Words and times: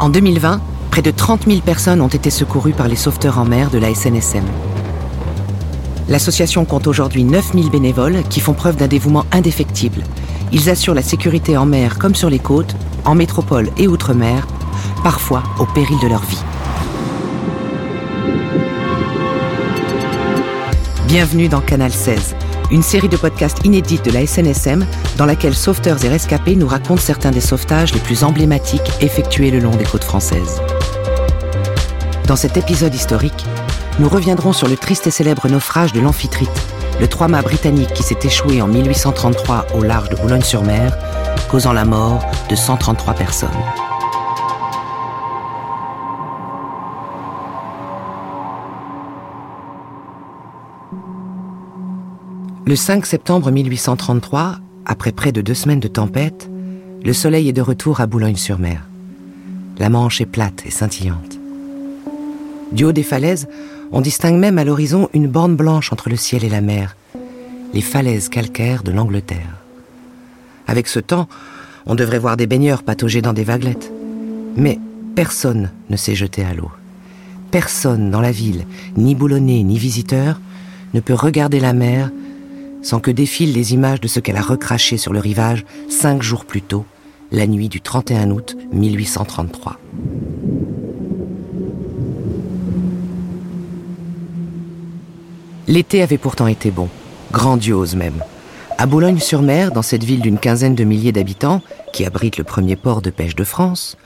En 0.00 0.10
2020, 0.10 0.60
près 0.92 1.02
de 1.02 1.10
30 1.10 1.46
000 1.48 1.60
personnes 1.60 2.00
ont 2.00 2.08
été 2.08 2.30
secourues 2.30 2.72
par 2.72 2.86
les 2.86 2.94
sauveteurs 2.94 3.38
en 3.38 3.44
mer 3.44 3.68
de 3.68 3.78
la 3.78 3.92
SNSM. 3.92 4.44
L'association 6.08 6.64
compte 6.64 6.86
aujourd'hui 6.86 7.24
9 7.24 7.52
000 7.54 7.68
bénévoles 7.68 8.22
qui 8.30 8.38
font 8.38 8.52
preuve 8.52 8.76
d'un 8.76 8.86
dévouement 8.86 9.26
indéfectible. 9.32 10.04
Ils 10.52 10.70
assurent 10.70 10.94
la 10.94 11.02
sécurité 11.02 11.56
en 11.56 11.66
mer 11.66 11.98
comme 11.98 12.14
sur 12.14 12.30
les 12.30 12.38
côtes, 12.38 12.76
en 13.04 13.16
métropole 13.16 13.70
et 13.76 13.88
outre-mer, 13.88 14.46
parfois 15.02 15.42
au 15.58 15.66
péril 15.66 15.98
de 16.00 16.06
leur 16.06 16.22
vie. 16.22 16.42
Bienvenue 21.08 21.48
dans 21.48 21.60
Canal 21.60 21.90
16, 21.90 22.36
une 22.70 22.82
série 22.82 23.08
de 23.08 23.16
podcasts 23.16 23.64
inédites 23.64 24.04
de 24.04 24.10
la 24.10 24.26
SNSM 24.26 24.86
dans 25.16 25.26
laquelle 25.26 25.54
sauveteurs 25.54 26.04
et 26.04 26.08
rescapés 26.08 26.56
nous 26.56 26.66
racontent 26.66 27.00
certains 27.00 27.30
des 27.30 27.40
sauvetages 27.40 27.94
les 27.94 28.00
plus 28.00 28.24
emblématiques 28.24 28.90
effectués 29.00 29.50
le 29.50 29.58
long 29.58 29.74
des 29.74 29.84
côtes 29.84 30.04
françaises. 30.04 30.60
Dans 32.26 32.36
cet 32.36 32.56
épisode 32.56 32.94
historique, 32.94 33.46
nous 33.98 34.08
reviendrons 34.08 34.52
sur 34.52 34.68
le 34.68 34.76
triste 34.76 35.06
et 35.06 35.10
célèbre 35.10 35.48
naufrage 35.48 35.92
de 35.92 36.00
l'Amphitrite, 36.00 36.50
le 37.00 37.08
trois-mâts 37.08 37.42
britannique 37.42 37.92
qui 37.94 38.02
s'est 38.02 38.18
échoué 38.22 38.60
en 38.60 38.68
1833 38.68 39.68
au 39.74 39.82
large 39.82 40.10
de 40.10 40.16
Boulogne-sur-Mer, 40.16 40.96
causant 41.50 41.72
la 41.72 41.84
mort 41.84 42.24
de 42.50 42.54
133 42.54 43.14
personnes. 43.14 43.87
Le 52.68 52.76
5 52.76 53.06
septembre 53.06 53.50
1833, 53.50 54.58
après 54.84 55.12
près 55.12 55.32
de 55.32 55.40
deux 55.40 55.54
semaines 55.54 55.80
de 55.80 55.88
tempête, 55.88 56.50
le 57.02 57.14
soleil 57.14 57.48
est 57.48 57.54
de 57.54 57.62
retour 57.62 58.02
à 58.02 58.06
Boulogne-sur-Mer. 58.06 58.82
La 59.78 59.88
Manche 59.88 60.20
est 60.20 60.26
plate 60.26 60.66
et 60.66 60.70
scintillante. 60.70 61.38
Du 62.70 62.84
haut 62.84 62.92
des 62.92 63.02
falaises, 63.02 63.48
on 63.90 64.02
distingue 64.02 64.38
même 64.38 64.58
à 64.58 64.64
l'horizon 64.64 65.08
une 65.14 65.28
borne 65.28 65.56
blanche 65.56 65.94
entre 65.94 66.10
le 66.10 66.16
ciel 66.16 66.44
et 66.44 66.50
la 66.50 66.60
mer, 66.60 66.94
les 67.72 67.80
falaises 67.80 68.28
calcaires 68.28 68.82
de 68.82 68.92
l'Angleterre. 68.92 69.62
Avec 70.66 70.88
ce 70.88 71.00
temps, 71.00 71.26
on 71.86 71.94
devrait 71.94 72.18
voir 72.18 72.36
des 72.36 72.46
baigneurs 72.46 72.82
patauger 72.82 73.22
dans 73.22 73.32
des 73.32 73.44
vaguelettes. 73.44 73.90
Mais 74.56 74.78
personne 75.14 75.70
ne 75.88 75.96
s'est 75.96 76.14
jeté 76.14 76.44
à 76.44 76.52
l'eau. 76.52 76.70
Personne 77.50 78.10
dans 78.10 78.20
la 78.20 78.30
ville, 78.30 78.66
ni 78.98 79.14
boulonnais 79.14 79.62
ni 79.62 79.78
visiteur, 79.78 80.38
ne 80.92 81.00
peut 81.00 81.14
regarder 81.14 81.60
la 81.60 81.72
mer 81.72 82.10
sans 82.82 83.00
que 83.00 83.10
défilent 83.10 83.52
les 83.52 83.74
images 83.74 84.00
de 84.00 84.08
ce 84.08 84.20
qu'elle 84.20 84.36
a 84.36 84.42
recraché 84.42 84.96
sur 84.96 85.12
le 85.12 85.20
rivage 85.20 85.64
cinq 85.88 86.22
jours 86.22 86.44
plus 86.44 86.62
tôt, 86.62 86.84
la 87.30 87.46
nuit 87.46 87.68
du 87.68 87.80
31 87.80 88.30
août 88.30 88.56
1833. 88.72 89.78
L'été 95.66 96.00
avait 96.00 96.16
pourtant 96.16 96.46
été 96.46 96.70
bon, 96.70 96.88
grandiose 97.30 97.94
même. 97.94 98.22
À 98.78 98.86
Boulogne-sur-Mer, 98.86 99.72
dans 99.72 99.82
cette 99.82 100.04
ville 100.04 100.22
d'une 100.22 100.38
quinzaine 100.38 100.74
de 100.74 100.84
milliers 100.84 101.12
d'habitants, 101.12 101.60
qui 101.92 102.06
abrite 102.06 102.38
le 102.38 102.44
premier 102.44 102.76
port 102.76 103.02
de 103.02 103.10
pêche 103.10 103.34
de 103.34 103.44
France, 103.44 103.96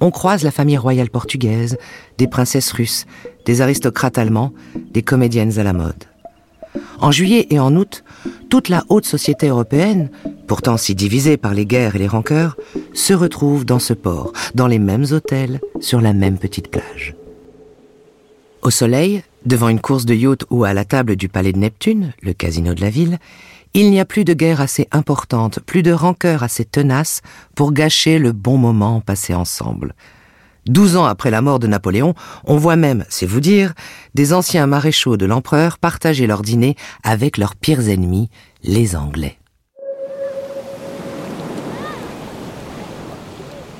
on 0.00 0.10
croise 0.10 0.42
la 0.42 0.50
famille 0.50 0.78
royale 0.78 1.10
portugaise, 1.10 1.78
des 2.18 2.26
princesses 2.26 2.72
russes, 2.72 3.06
des 3.44 3.60
aristocrates 3.60 4.18
allemands, 4.18 4.52
des 4.90 5.02
comédiennes 5.02 5.58
à 5.58 5.62
la 5.62 5.72
mode. 5.72 6.04
En 7.00 7.12
juillet 7.12 7.46
et 7.50 7.60
en 7.60 7.76
août, 7.76 8.02
toute 8.48 8.68
la 8.68 8.84
haute 8.88 9.06
société 9.06 9.48
européenne, 9.48 10.10
pourtant 10.46 10.76
si 10.76 10.94
divisée 10.94 11.36
par 11.36 11.54
les 11.54 11.66
guerres 11.66 11.96
et 11.96 11.98
les 12.00 12.08
rancœurs, 12.08 12.56
se 12.94 13.14
retrouve 13.14 13.64
dans 13.64 13.78
ce 13.78 13.94
port, 13.94 14.32
dans 14.54 14.66
les 14.66 14.78
mêmes 14.78 15.06
hôtels, 15.10 15.60
sur 15.80 16.00
la 16.00 16.12
même 16.12 16.38
petite 16.38 16.68
plage. 16.68 17.14
Au 18.62 18.70
soleil, 18.70 19.22
devant 19.44 19.68
une 19.68 19.80
course 19.80 20.06
de 20.06 20.14
yacht 20.14 20.44
ou 20.50 20.64
à 20.64 20.72
la 20.72 20.84
table 20.84 21.16
du 21.16 21.28
palais 21.28 21.52
de 21.52 21.58
Neptune, 21.58 22.12
le 22.22 22.32
casino 22.32 22.74
de 22.74 22.80
la 22.80 22.90
ville, 22.90 23.18
il 23.74 23.90
n'y 23.90 24.00
a 24.00 24.04
plus 24.04 24.24
de 24.24 24.34
guerre 24.34 24.60
assez 24.60 24.86
importante, 24.92 25.58
plus 25.60 25.82
de 25.82 25.92
rancœur 25.92 26.42
assez 26.42 26.64
tenace 26.64 27.22
pour 27.54 27.72
gâcher 27.72 28.18
le 28.18 28.32
bon 28.32 28.58
moment 28.58 29.00
passé 29.00 29.34
ensemble, 29.34 29.94
Douze 30.66 30.96
ans 30.96 31.06
après 31.06 31.32
la 31.32 31.42
mort 31.42 31.58
de 31.58 31.66
Napoléon, 31.66 32.14
on 32.44 32.56
voit 32.56 32.76
même, 32.76 33.04
c'est 33.08 33.26
vous 33.26 33.40
dire, 33.40 33.72
des 34.14 34.32
anciens 34.32 34.68
maréchaux 34.68 35.16
de 35.16 35.26
l'empereur 35.26 35.78
partager 35.78 36.28
leur 36.28 36.42
dîner 36.42 36.76
avec 37.02 37.36
leurs 37.36 37.56
pires 37.56 37.88
ennemis, 37.88 38.30
les 38.62 38.94
Anglais. 38.94 39.38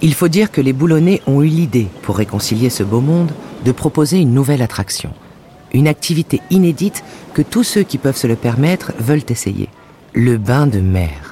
Il 0.01 0.15
faut 0.15 0.27
dire 0.27 0.51
que 0.51 0.61
les 0.61 0.73
Boulonnais 0.73 1.23
ont 1.29 1.43
eu 1.43 1.47
l'idée, 1.47 1.87
pour 2.03 2.17
réconcilier 2.17 2.71
ce 2.71 2.83
beau 2.83 3.01
monde, 3.01 3.31
de 3.65 3.71
proposer 3.71 4.19
une 4.19 4.35
nouvelle 4.35 4.63
attraction. 4.63 5.15
Une 5.73 5.87
activité 5.87 6.41
inédite 6.51 7.05
que 7.33 7.43
tous 7.43 7.63
ceux 7.63 7.85
qui 7.85 7.99
peuvent 7.99 8.17
se 8.17 8.27
le 8.27 8.35
permettre 8.35 8.93
veulent 8.99 9.23
essayer. 9.29 9.69
Le 10.15 10.37
bain 10.37 10.67
de 10.67 10.81
mer 10.81 11.32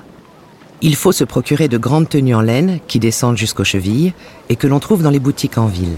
il 0.82 0.96
faut 0.96 1.12
se 1.12 1.24
procurer 1.24 1.68
de 1.68 1.78
grandes 1.78 2.08
tenues 2.08 2.34
en 2.34 2.40
laine 2.40 2.80
qui 2.88 2.98
descendent 2.98 3.36
jusqu'aux 3.36 3.64
chevilles 3.64 4.14
et 4.48 4.56
que 4.56 4.66
l'on 4.66 4.80
trouve 4.80 5.02
dans 5.02 5.10
les 5.10 5.18
boutiques 5.18 5.58
en 5.58 5.66
ville. 5.66 5.96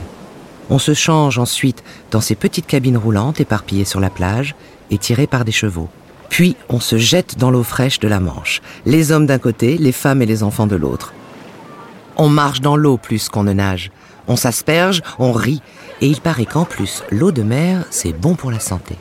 On 0.70 0.78
se 0.78 0.94
change 0.94 1.38
ensuite 1.38 1.84
dans 2.10 2.20
ces 2.20 2.34
petites 2.34 2.66
cabines 2.66 2.96
roulantes 2.96 3.40
éparpillées 3.40 3.84
sur 3.84 4.00
la 4.00 4.10
plage 4.10 4.54
et 4.90 4.98
tirées 4.98 5.26
par 5.26 5.44
des 5.44 5.52
chevaux. 5.52 5.88
Puis 6.28 6.56
on 6.68 6.80
se 6.80 6.96
jette 6.96 7.38
dans 7.38 7.50
l'eau 7.50 7.62
fraîche 7.62 8.00
de 8.00 8.08
la 8.08 8.18
Manche, 8.18 8.62
les 8.86 9.12
hommes 9.12 9.26
d'un 9.26 9.38
côté, 9.38 9.76
les 9.76 9.92
femmes 9.92 10.22
et 10.22 10.26
les 10.26 10.42
enfants 10.42 10.66
de 10.66 10.76
l'autre. 10.76 11.12
On 12.16 12.28
marche 12.28 12.60
dans 12.60 12.76
l'eau 12.76 12.96
plus 12.96 13.28
qu'on 13.28 13.44
ne 13.44 13.52
nage. 13.52 13.90
On 14.28 14.36
s'asperge, 14.36 15.02
on 15.18 15.32
rit, 15.32 15.62
et 16.00 16.06
il 16.06 16.20
paraît 16.20 16.46
qu'en 16.46 16.64
plus, 16.64 17.02
l'eau 17.10 17.32
de 17.32 17.42
mer, 17.42 17.84
c'est 17.90 18.12
bon 18.12 18.34
pour 18.34 18.50
la 18.50 18.60
santé. 18.60 18.96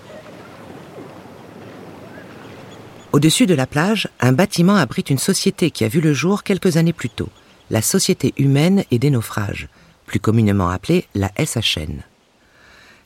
Au-dessus 3.14 3.46
de 3.46 3.54
la 3.54 3.68
plage, 3.68 4.08
un 4.22 4.32
bâtiment 4.32 4.78
abrite 4.78 5.10
une 5.10 5.18
société 5.18 5.70
qui 5.70 5.84
a 5.84 5.90
vu 5.90 6.00
le 6.00 6.14
jour 6.14 6.44
quelques 6.44 6.78
années 6.78 6.94
plus 6.94 7.10
tôt, 7.10 7.28
la 7.70 7.82
Société 7.82 8.34
humaine 8.38 8.86
et 8.90 9.00
des 9.00 9.10
naufrages, 9.10 9.68
plus 10.06 10.22
communément 10.22 10.70
appelée 10.70 11.06
la 11.14 11.30
SHN. 11.38 12.04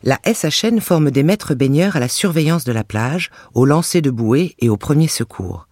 La 0.03 0.19
SHN 0.23 0.79
forme 0.79 1.09
des 1.09 1.23
maîtres 1.23 1.55
baigneurs 1.55 1.95
à 1.95 1.99
la 1.99 2.07
surveillance 2.07 2.65
de 2.65 2.71
la 2.71 2.83
plage, 2.83 3.31
au 3.55 3.65
lancer 3.65 4.01
de 4.01 4.11
bouées 4.11 4.55
et 4.59 4.69
au 4.69 4.77
premier 4.77 5.07
secours. 5.07 5.67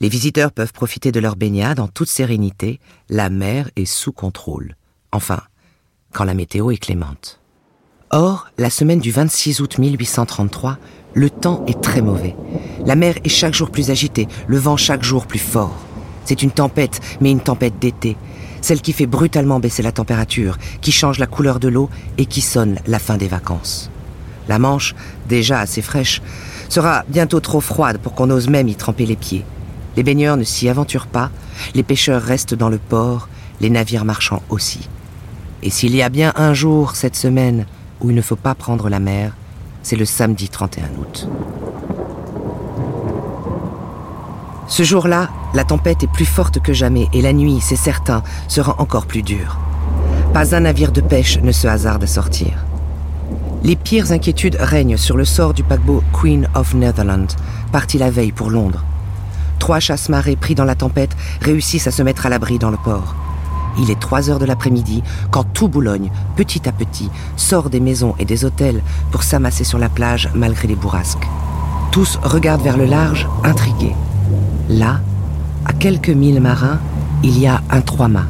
Les 0.00 0.10
visiteurs 0.10 0.52
peuvent 0.52 0.74
profiter 0.74 1.10
de 1.10 1.20
leur 1.20 1.36
baignade 1.36 1.80
en 1.80 1.88
toute 1.88 2.10
sérénité, 2.10 2.78
la 3.08 3.30
mer 3.30 3.70
est 3.76 3.86
sous 3.86 4.12
contrôle. 4.12 4.76
Enfin, 5.12 5.40
quand 6.12 6.24
la 6.24 6.34
météo 6.34 6.70
est 6.72 6.76
clémente. 6.76 7.41
Or, 8.14 8.48
la 8.58 8.68
semaine 8.68 8.98
du 8.98 9.10
26 9.10 9.60
août 9.60 9.78
1833, 9.78 10.76
le 11.14 11.30
temps 11.30 11.64
est 11.66 11.80
très 11.80 12.02
mauvais. 12.02 12.36
La 12.84 12.94
mer 12.94 13.14
est 13.24 13.30
chaque 13.30 13.54
jour 13.54 13.70
plus 13.70 13.90
agitée, 13.90 14.28
le 14.46 14.58
vent 14.58 14.76
chaque 14.76 15.02
jour 15.02 15.26
plus 15.26 15.38
fort. 15.38 15.74
C'est 16.26 16.42
une 16.42 16.50
tempête, 16.50 17.00
mais 17.22 17.30
une 17.30 17.40
tempête 17.40 17.78
d'été. 17.78 18.18
Celle 18.60 18.82
qui 18.82 18.92
fait 18.92 19.06
brutalement 19.06 19.60
baisser 19.60 19.82
la 19.82 19.92
température, 19.92 20.58
qui 20.82 20.92
change 20.92 21.18
la 21.18 21.26
couleur 21.26 21.58
de 21.58 21.68
l'eau 21.68 21.88
et 22.18 22.26
qui 22.26 22.42
sonne 22.42 22.80
la 22.86 22.98
fin 22.98 23.16
des 23.16 23.28
vacances. 23.28 23.90
La 24.46 24.58
Manche, 24.58 24.94
déjà 25.30 25.60
assez 25.60 25.80
fraîche, 25.80 26.20
sera 26.68 27.04
bientôt 27.08 27.40
trop 27.40 27.62
froide 27.62 27.96
pour 27.96 28.12
qu'on 28.12 28.28
ose 28.28 28.50
même 28.50 28.68
y 28.68 28.74
tremper 28.74 29.06
les 29.06 29.16
pieds. 29.16 29.46
Les 29.96 30.02
baigneurs 30.02 30.36
ne 30.36 30.44
s'y 30.44 30.68
aventurent 30.68 31.06
pas, 31.06 31.30
les 31.74 31.82
pêcheurs 31.82 32.20
restent 32.20 32.54
dans 32.54 32.68
le 32.68 32.78
port, 32.78 33.30
les 33.62 33.70
navires 33.70 34.04
marchands 34.04 34.42
aussi. 34.50 34.86
Et 35.62 35.70
s'il 35.70 35.96
y 35.96 36.02
a 36.02 36.10
bien 36.10 36.34
un 36.36 36.52
jour 36.52 36.94
cette 36.94 37.16
semaine 37.16 37.64
où 38.02 38.10
il 38.10 38.16
ne 38.16 38.22
faut 38.22 38.36
pas 38.36 38.54
prendre 38.54 38.88
la 38.88 39.00
mer, 39.00 39.32
c'est 39.82 39.96
le 39.96 40.04
samedi 40.04 40.48
31 40.48 40.84
août. 41.00 41.28
Ce 44.68 44.82
jour-là, 44.82 45.28
la 45.54 45.64
tempête 45.64 46.02
est 46.02 46.12
plus 46.12 46.24
forte 46.24 46.60
que 46.60 46.72
jamais 46.72 47.08
et 47.12 47.20
la 47.20 47.32
nuit, 47.32 47.58
c'est 47.60 47.76
certain, 47.76 48.22
sera 48.48 48.80
encore 48.80 49.06
plus 49.06 49.22
dure. 49.22 49.58
Pas 50.32 50.54
un 50.54 50.60
navire 50.60 50.92
de 50.92 51.02
pêche 51.02 51.38
ne 51.42 51.52
se 51.52 51.66
hasarde 51.66 52.04
à 52.04 52.06
sortir. 52.06 52.64
Les 53.62 53.76
pires 53.76 54.12
inquiétudes 54.12 54.56
règnent 54.58 54.96
sur 54.96 55.16
le 55.16 55.24
sort 55.24 55.52
du 55.52 55.62
paquebot 55.62 56.02
Queen 56.12 56.48
of 56.54 56.74
Netherlands, 56.74 57.36
parti 57.70 57.98
la 57.98 58.10
veille 58.10 58.32
pour 58.32 58.50
Londres. 58.50 58.82
Trois 59.58 59.78
chasse-marées 59.78 60.36
pris 60.36 60.54
dans 60.54 60.64
la 60.64 60.74
tempête 60.74 61.14
réussissent 61.40 61.86
à 61.86 61.92
se 61.92 62.02
mettre 62.02 62.26
à 62.26 62.28
l'abri 62.28 62.58
dans 62.58 62.70
le 62.70 62.78
port. 62.78 63.14
Il 63.78 63.90
est 63.90 63.98
3 63.98 64.30
heures 64.30 64.38
de 64.38 64.44
l'après-midi 64.44 65.02
quand 65.30 65.44
tout 65.44 65.68
Boulogne, 65.68 66.10
petit 66.36 66.68
à 66.68 66.72
petit, 66.72 67.10
sort 67.36 67.70
des 67.70 67.80
maisons 67.80 68.14
et 68.18 68.24
des 68.24 68.44
hôtels 68.44 68.82
pour 69.10 69.22
s'amasser 69.22 69.64
sur 69.64 69.78
la 69.78 69.88
plage 69.88 70.30
malgré 70.34 70.68
les 70.68 70.74
bourrasques. 70.74 71.26
Tous 71.90 72.18
regardent 72.22 72.62
vers 72.62 72.76
le 72.76 72.86
large, 72.86 73.28
intrigués. 73.44 73.94
Là, 74.68 75.00
à 75.64 75.72
quelques 75.72 76.10
milles 76.10 76.40
marins, 76.40 76.78
il 77.22 77.38
y 77.38 77.46
a 77.46 77.60
un 77.70 77.80
trois-mâts. 77.80 78.26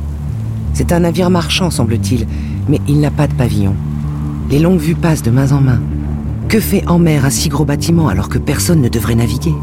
C'est 0.74 0.92
un 0.92 1.00
navire 1.00 1.30
marchand, 1.30 1.70
semble-t-il, 1.70 2.26
mais 2.68 2.80
il 2.88 3.00
n'a 3.00 3.10
pas 3.10 3.26
de 3.26 3.34
pavillon. 3.34 3.74
Les 4.50 4.58
longues 4.58 4.80
vues 4.80 4.94
passent 4.94 5.22
de 5.22 5.30
main 5.30 5.52
en 5.52 5.60
main. 5.60 5.80
Que 6.48 6.60
fait 6.60 6.86
en 6.88 6.98
mer 6.98 7.24
un 7.24 7.30
si 7.30 7.48
gros 7.48 7.64
bâtiment 7.64 8.08
alors 8.08 8.28
que 8.28 8.38
personne 8.38 8.80
ne 8.80 8.88
devrait 8.88 9.14
naviguer? 9.14 9.54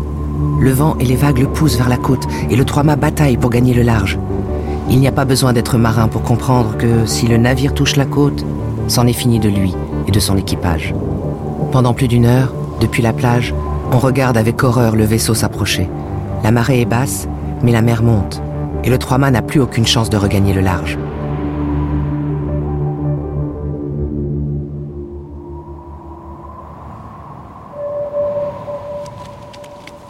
Le 0.59 0.71
vent 0.71 0.95
et 0.99 1.05
les 1.05 1.15
vagues 1.15 1.39
le 1.39 1.47
poussent 1.47 1.77
vers 1.77 1.89
la 1.89 1.97
côte 1.97 2.27
et 2.49 2.55
le 2.55 2.65
trois-mâts 2.65 2.95
bataille 2.95 3.37
pour 3.37 3.49
gagner 3.49 3.73
le 3.73 3.83
large. 3.83 4.17
Il 4.91 4.99
n'y 4.99 5.07
a 5.07 5.11
pas 5.11 5.25
besoin 5.25 5.53
d'être 5.53 5.77
marin 5.77 6.07
pour 6.07 6.23
comprendre 6.23 6.75
que 6.75 7.05
si 7.05 7.27
le 7.27 7.37
navire 7.37 7.75
touche 7.75 7.95
la 7.95 8.05
côte, 8.05 8.43
c'en 8.87 9.05
est 9.05 9.13
fini 9.13 9.39
de 9.39 9.47
lui 9.47 9.75
et 10.07 10.11
de 10.11 10.19
son 10.19 10.35
équipage. 10.35 10.95
Pendant 11.71 11.93
plus 11.93 12.07
d'une 12.07 12.25
heure, 12.25 12.53
depuis 12.81 13.03
la 13.03 13.13
plage, 13.13 13.53
on 13.91 13.99
regarde 13.99 14.35
avec 14.35 14.63
horreur 14.63 14.95
le 14.95 15.05
vaisseau 15.05 15.35
s'approcher. 15.35 15.87
La 16.43 16.51
marée 16.51 16.81
est 16.81 16.85
basse, 16.85 17.27
mais 17.61 17.71
la 17.71 17.83
mer 17.83 18.01
monte, 18.01 18.41
et 18.83 18.89
le 18.89 18.97
trois-mâts 18.97 19.31
n'a 19.31 19.43
plus 19.43 19.59
aucune 19.59 19.85
chance 19.85 20.09
de 20.09 20.17
regagner 20.17 20.53
le 20.53 20.61
large. 20.61 20.97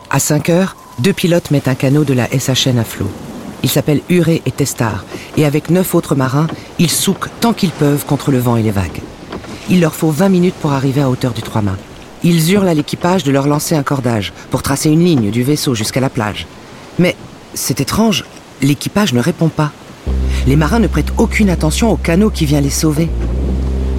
À 0.10 0.20
5 0.20 0.50
heures, 0.50 0.76
deux 1.00 1.14
pilotes 1.14 1.52
mettent 1.52 1.68
un 1.68 1.76
canot 1.76 2.04
de 2.06 2.14
la 2.14 2.28
SHN 2.28 2.80
à 2.80 2.84
flot. 2.84 3.10
Ils 3.64 3.70
s'appellent 3.70 4.02
Huré 4.10 4.42
et 4.46 4.52
Testard, 4.52 5.04
et 5.38 5.46
avec 5.46 5.70
neuf 5.70 5.94
autres 5.96 6.16
marins, 6.16 6.48
ils 6.80 6.90
souquent 6.90 7.30
tant 7.42 7.54
qu'ils 7.54 7.72
peuvent 7.72 8.06
contre 8.06 8.32
le 8.32 8.40
vent 8.40 8.56
et 8.56 8.64
les 8.64 8.72
vagues. 8.72 9.02
Il 9.70 9.82
leur 9.82 9.94
faut 9.94 10.12
20 10.12 10.30
minutes 10.30 10.56
pour 10.56 10.72
arriver 10.72 11.02
à 11.02 11.10
hauteur 11.10 11.34
du 11.34 11.42
trois-mâts. 11.42 11.78
Ils 12.24 12.52
hurlent 12.52 12.68
à 12.68 12.74
l'équipage 12.74 13.24
de 13.24 13.32
leur 13.32 13.48
lancer 13.48 13.76
un 13.76 13.84
cordage 13.84 14.34
pour 14.50 14.64
tracer 14.64 14.90
une 14.90 15.04
ligne 15.04 15.32
du 15.32 15.44
vaisseau 15.44 15.76
jusqu'à 15.76 16.00
la 16.00 16.10
plage. 16.10 16.48
Mais 16.98 17.16
c'est 17.54 17.82
étrange, 17.82 18.26
l'équipage 18.62 19.14
ne 19.14 19.22
répond 19.22 19.50
pas. 19.50 19.72
Les 20.48 20.56
marins 20.56 20.80
ne 20.80 20.88
prêtent 20.88 21.14
aucune 21.18 21.50
attention 21.50 21.92
au 21.92 21.98
canot 21.98 22.30
qui 22.30 22.46
vient 22.46 22.62
les 22.62 22.70
sauver. 22.70 23.10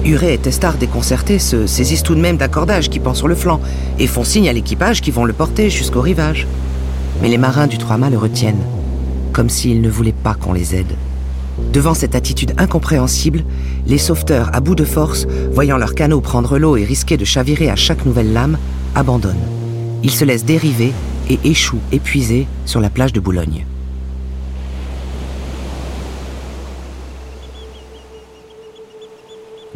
Huré 0.03 0.33
et 0.33 0.37
Testard 0.37 0.77
déconcertés 0.77 1.39
se 1.39 1.67
saisissent 1.67 2.03
tout 2.03 2.15
de 2.15 2.19
même 2.19 2.37
d'un 2.37 2.47
cordage 2.47 2.89
qui 2.89 2.99
pend 2.99 3.13
sur 3.13 3.27
le 3.27 3.35
flanc 3.35 3.61
et 3.99 4.07
font 4.07 4.23
signe 4.23 4.49
à 4.49 4.53
l'équipage 4.53 5.01
qui 5.01 5.11
vont 5.11 5.25
le 5.25 5.33
porter 5.33 5.69
jusqu'au 5.69 6.01
rivage. 6.01 6.47
Mais 7.21 7.29
les 7.29 7.37
marins 7.37 7.67
du 7.67 7.77
Trois-Mâts 7.77 8.09
le 8.09 8.17
retiennent, 8.17 8.63
comme 9.31 9.49
s'ils 9.49 9.81
ne 9.81 9.89
voulaient 9.89 10.11
pas 10.11 10.33
qu'on 10.33 10.53
les 10.53 10.75
aide. 10.75 10.95
Devant 11.73 11.93
cette 11.93 12.15
attitude 12.15 12.53
incompréhensible, 12.57 13.43
les 13.87 13.97
sauveteurs, 13.97 14.49
à 14.53 14.59
bout 14.59 14.75
de 14.75 14.85
force, 14.85 15.27
voyant 15.51 15.77
leur 15.77 15.95
canot 15.95 16.21
prendre 16.21 16.57
l'eau 16.57 16.75
et 16.77 16.83
risquer 16.83 17.17
de 17.17 17.25
chavirer 17.25 17.69
à 17.69 17.75
chaque 17.75 18.05
nouvelle 18.05 18.33
lame, 18.33 18.57
abandonnent. 18.95 19.35
Ils 20.03 20.11
se 20.11 20.25
laissent 20.25 20.45
dériver 20.45 20.91
et 21.29 21.39
échouent 21.43 21.81
épuisés 21.91 22.47
sur 22.65 22.81
la 22.81 22.89
plage 22.89 23.13
de 23.13 23.19
Boulogne. 23.19 23.65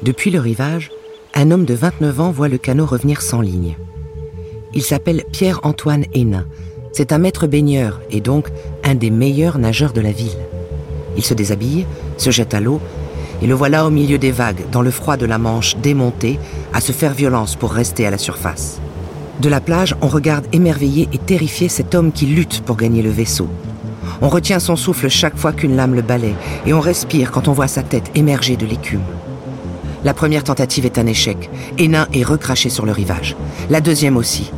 Depuis 0.01 0.31
le 0.31 0.39
rivage, 0.39 0.91
un 1.33 1.51
homme 1.51 1.65
de 1.65 1.73
29 1.73 2.19
ans 2.19 2.31
voit 2.31 2.47
le 2.47 2.57
canot 2.57 2.85
revenir 2.85 3.21
sans 3.21 3.41
ligne. 3.41 3.75
Il 4.73 4.83
s'appelle 4.83 5.23
Pierre-Antoine 5.31 6.05
Hénin. 6.13 6.45
C'est 6.91 7.11
un 7.11 7.17
maître 7.17 7.47
baigneur 7.47 8.01
et 8.11 8.21
donc 8.21 8.49
un 8.85 8.95
des 8.95 9.09
meilleurs 9.09 9.57
nageurs 9.57 9.93
de 9.93 10.01
la 10.01 10.11
ville. 10.11 10.37
Il 11.17 11.25
se 11.25 11.33
déshabille, 11.33 11.85
se 12.17 12.29
jette 12.29 12.53
à 12.53 12.59
l'eau, 12.59 12.79
et 13.41 13.47
le 13.47 13.53
voilà 13.53 13.85
au 13.85 13.89
milieu 13.89 14.17
des 14.17 14.31
vagues, 14.31 14.63
dans 14.71 14.81
le 14.81 14.91
froid 14.91 15.17
de 15.17 15.25
la 15.25 15.37
Manche, 15.37 15.75
démonté, 15.77 16.39
à 16.71 16.79
se 16.79 16.91
faire 16.91 17.13
violence 17.13 17.55
pour 17.55 17.71
rester 17.71 18.05
à 18.05 18.11
la 18.11 18.17
surface. 18.17 18.79
De 19.41 19.49
la 19.49 19.59
plage, 19.59 19.95
on 20.01 20.07
regarde 20.07 20.45
émerveillé 20.53 21.09
et 21.11 21.17
terrifié 21.17 21.67
cet 21.67 21.95
homme 21.95 22.11
qui 22.11 22.27
lutte 22.27 22.61
pour 22.61 22.77
gagner 22.77 23.01
le 23.01 23.09
vaisseau. 23.09 23.49
On 24.21 24.29
retient 24.29 24.59
son 24.59 24.75
souffle 24.75 25.09
chaque 25.09 25.37
fois 25.37 25.51
qu'une 25.51 25.75
lame 25.75 25.95
le 25.95 26.01
balaie, 26.01 26.35
et 26.65 26.73
on 26.73 26.79
respire 26.79 27.31
quand 27.31 27.47
on 27.47 27.53
voit 27.53 27.67
sa 27.67 27.83
tête 27.83 28.11
émerger 28.15 28.55
de 28.55 28.65
l'écume. 28.65 29.01
La 30.05 30.13
première 30.13 30.43
tentative 30.43 30.85
est 30.85 30.99
un 30.99 31.07
échec. 31.07 31.49
Hénin 31.79 32.07
est 32.13 32.23
recraché 32.23 32.69
sur 32.69 32.85
le 32.85 32.91
rivage. 32.91 33.35
La 33.71 33.81
deuxième 33.81 34.17
aussi. 34.17 34.51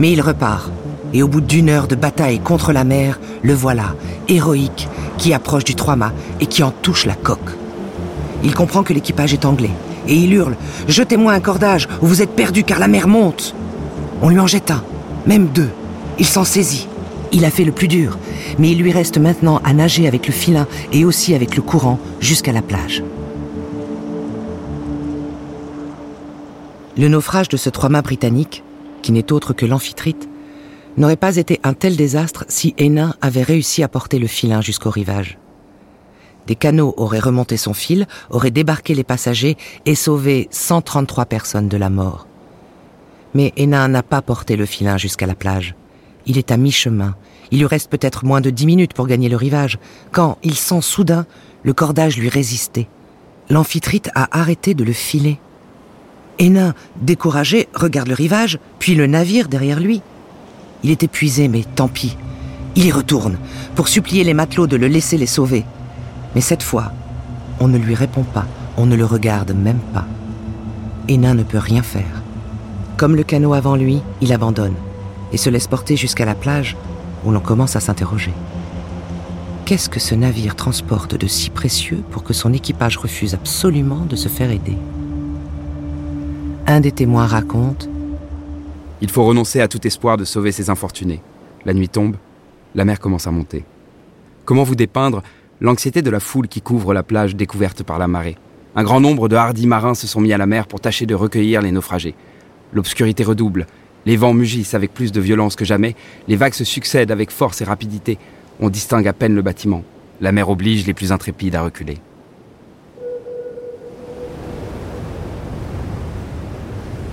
Mais 0.00 0.10
il 0.10 0.22
repart. 0.22 0.70
Et 1.14 1.22
au 1.22 1.28
bout 1.28 1.40
d'une 1.40 1.70
heure 1.70 1.88
de 1.88 1.94
bataille 1.94 2.38
contre 2.38 2.72
la 2.72 2.84
mer, 2.84 3.18
le 3.42 3.54
voilà, 3.54 3.94
héroïque, 4.28 4.88
qui 5.16 5.32
approche 5.32 5.64
du 5.64 5.74
trois-mâts 5.74 6.12
et 6.40 6.46
qui 6.46 6.62
en 6.62 6.70
touche 6.70 7.06
la 7.06 7.14
coque. 7.14 7.56
Il 8.44 8.54
comprend 8.54 8.82
que 8.82 8.92
l'équipage 8.92 9.32
est 9.32 9.44
anglais. 9.44 9.70
Et 10.06 10.14
il 10.14 10.32
hurle⁇ 10.32 10.52
Jetez-moi 10.88 11.32
un 11.32 11.40
cordage 11.40 11.88
ou 12.00 12.06
vous 12.06 12.22
êtes 12.22 12.30
perdu 12.30 12.62
car 12.64 12.78
la 12.78 12.88
mer 12.88 13.08
monte!⁇ 13.08 13.54
On 14.22 14.28
lui 14.28 14.38
en 14.38 14.46
jette 14.46 14.70
un, 14.70 14.82
même 15.26 15.46
deux. 15.46 15.70
Il 16.18 16.26
s'en 16.26 16.44
saisit. 16.44 16.88
Il 17.32 17.44
a 17.44 17.50
fait 17.50 17.64
le 17.64 17.72
plus 17.72 17.88
dur, 17.88 18.16
mais 18.58 18.70
il 18.70 18.78
lui 18.78 18.90
reste 18.90 19.18
maintenant 19.18 19.60
à 19.64 19.74
nager 19.74 20.08
avec 20.08 20.26
le 20.26 20.32
filin 20.32 20.66
et 20.92 21.04
aussi 21.04 21.34
avec 21.34 21.56
le 21.56 21.62
courant 21.62 21.98
jusqu'à 22.20 22.52
la 22.52 22.62
plage. 22.62 23.02
Le 26.96 27.08
naufrage 27.08 27.48
de 27.48 27.56
ce 27.56 27.70
trois-mâts 27.70 28.02
britannique, 28.02 28.64
qui 29.02 29.12
n'est 29.12 29.30
autre 29.30 29.52
que 29.52 29.66
l'amphitrite, 29.66 30.27
n'aurait 30.98 31.16
pas 31.16 31.36
été 31.36 31.60
un 31.62 31.74
tel 31.74 31.96
désastre 31.96 32.44
si 32.48 32.74
Hénin 32.76 33.14
avait 33.20 33.42
réussi 33.42 33.82
à 33.82 33.88
porter 33.88 34.18
le 34.18 34.26
filin 34.26 34.60
jusqu'au 34.60 34.90
rivage. 34.90 35.38
Des 36.46 36.56
canots 36.56 36.94
auraient 36.96 37.18
remonté 37.18 37.56
son 37.56 37.74
fil, 37.74 38.06
auraient 38.30 38.50
débarqué 38.50 38.94
les 38.94 39.04
passagers 39.04 39.56
et 39.86 39.94
sauvé 39.94 40.48
133 40.50 41.26
personnes 41.26 41.68
de 41.68 41.76
la 41.76 41.90
mort. 41.90 42.26
Mais 43.34 43.52
Hénin 43.56 43.86
n'a 43.88 44.02
pas 44.02 44.22
porté 44.22 44.56
le 44.56 44.66
filin 44.66 44.96
jusqu'à 44.96 45.26
la 45.26 45.34
plage. 45.34 45.74
Il 46.26 46.38
est 46.38 46.50
à 46.50 46.56
mi-chemin. 46.56 47.14
Il 47.50 47.60
lui 47.60 47.66
reste 47.66 47.90
peut-être 47.90 48.24
moins 48.24 48.40
de 48.40 48.50
dix 48.50 48.66
minutes 48.66 48.94
pour 48.94 49.06
gagner 49.06 49.28
le 49.28 49.36
rivage, 49.36 49.78
quand 50.10 50.38
il 50.42 50.54
sent 50.54 50.82
soudain 50.82 51.26
le 51.62 51.72
cordage 51.72 52.18
lui 52.18 52.28
résister. 52.28 52.88
L'amphitrite 53.50 54.10
a 54.14 54.38
arrêté 54.38 54.74
de 54.74 54.84
le 54.84 54.92
filer. 54.92 55.38
Hénin, 56.38 56.74
découragé, 56.96 57.68
regarde 57.74 58.08
le 58.08 58.14
rivage, 58.14 58.58
puis 58.78 58.94
le 58.94 59.06
navire 59.06 59.48
derrière 59.48 59.80
lui. 59.80 60.02
Il 60.84 60.90
est 60.90 61.02
épuisé, 61.02 61.48
mais 61.48 61.64
tant 61.74 61.88
pis. 61.88 62.16
Il 62.76 62.86
y 62.86 62.92
retourne, 62.92 63.38
pour 63.74 63.88
supplier 63.88 64.24
les 64.24 64.34
matelots 64.34 64.66
de 64.66 64.76
le 64.76 64.86
laisser 64.86 65.16
les 65.16 65.26
sauver. 65.26 65.64
Mais 66.34 66.40
cette 66.40 66.62
fois, 66.62 66.92
on 67.60 67.68
ne 67.68 67.78
lui 67.78 67.94
répond 67.94 68.22
pas, 68.22 68.46
on 68.76 68.86
ne 68.86 68.96
le 68.96 69.04
regarde 69.04 69.52
même 69.52 69.80
pas. 69.92 70.04
Hénin 71.08 71.34
ne 71.34 71.42
peut 71.42 71.58
rien 71.58 71.82
faire. 71.82 72.22
Comme 72.96 73.16
le 73.16 73.24
canot 73.24 73.54
avant 73.54 73.76
lui, 73.76 74.00
il 74.20 74.32
abandonne 74.32 74.74
et 75.32 75.36
se 75.36 75.50
laisse 75.50 75.66
porter 75.66 75.96
jusqu'à 75.96 76.24
la 76.24 76.34
plage 76.34 76.76
où 77.24 77.30
l'on 77.30 77.40
commence 77.40 77.76
à 77.76 77.80
s'interroger. 77.80 78.32
Qu'est-ce 79.64 79.88
que 79.88 80.00
ce 80.00 80.14
navire 80.14 80.56
transporte 80.56 81.14
de 81.14 81.26
si 81.26 81.50
précieux 81.50 82.02
pour 82.10 82.22
que 82.22 82.32
son 82.32 82.52
équipage 82.52 82.96
refuse 82.96 83.34
absolument 83.34 84.06
de 84.08 84.16
se 84.16 84.28
faire 84.28 84.50
aider? 84.50 84.76
Un 86.66 86.80
des 86.80 86.92
témoins 86.92 87.26
raconte 87.26 87.88
Il 89.00 89.10
faut 89.10 89.24
renoncer 89.24 89.60
à 89.60 89.68
tout 89.68 89.86
espoir 89.86 90.16
de 90.16 90.24
sauver 90.24 90.52
ces 90.52 90.70
infortunés. 90.70 91.22
La 91.64 91.74
nuit 91.74 91.88
tombe, 91.88 92.16
la 92.74 92.84
mer 92.84 92.98
commence 92.98 93.26
à 93.26 93.30
monter. 93.30 93.64
Comment 94.44 94.64
vous 94.64 94.74
dépeindre 94.74 95.22
l'anxiété 95.60 96.02
de 96.02 96.10
la 96.10 96.20
foule 96.20 96.48
qui 96.48 96.60
couvre 96.60 96.92
la 96.94 97.02
plage 97.02 97.36
découverte 97.36 97.82
par 97.82 97.98
la 97.98 98.08
marée? 98.08 98.36
Un 98.74 98.82
grand 98.82 99.00
nombre 99.00 99.28
de 99.28 99.36
hardis 99.36 99.66
marins 99.66 99.94
se 99.94 100.06
sont 100.06 100.20
mis 100.20 100.32
à 100.32 100.38
la 100.38 100.46
mer 100.46 100.66
pour 100.66 100.80
tâcher 100.80 101.06
de 101.06 101.14
recueillir 101.14 101.62
les 101.62 101.70
naufragés. 101.70 102.14
L'obscurité 102.72 103.24
redouble, 103.24 103.66
les 104.06 104.16
vents 104.16 104.34
mugissent 104.34 104.74
avec 104.74 104.94
plus 104.94 105.12
de 105.12 105.20
violence 105.20 105.56
que 105.56 105.64
jamais, 105.64 105.94
les 106.28 106.36
vagues 106.36 106.54
se 106.54 106.64
succèdent 106.64 107.10
avec 107.10 107.30
force 107.30 107.60
et 107.60 107.64
rapidité. 107.64 108.18
On 108.60 108.70
distingue 108.70 109.06
à 109.06 109.12
peine 109.12 109.34
le 109.34 109.42
bâtiment. 109.42 109.84
La 110.20 110.32
mer 110.32 110.48
oblige 110.48 110.86
les 110.86 110.94
plus 110.94 111.12
intrépides 111.12 111.54
à 111.54 111.62
reculer. 111.62 111.98